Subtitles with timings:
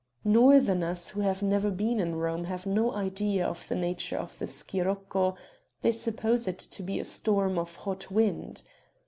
[0.23, 4.47] Northerners who have never been in Rome have no idea of the nature of the
[4.47, 5.35] scirocco;
[5.83, 8.63] they suppose it to be a storm of hot wind.